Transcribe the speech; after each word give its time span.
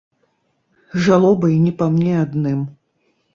Жалобай 1.07 1.53
не 1.67 1.73
па 1.83 1.89
мне 1.99 2.17
адным. 2.23 2.65